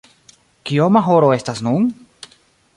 Kioma 0.69 1.03
horo 1.09 1.29
estas 1.37 1.63
nun? 1.69 1.87